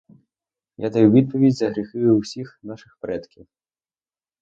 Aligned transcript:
Я 0.77 0.89
даю 0.89 1.11
відповідь 1.11 1.55
за 1.57 1.69
гріхи 1.69 2.11
всіх 2.11 2.59
наших 2.63 2.97
предків. 3.01 3.47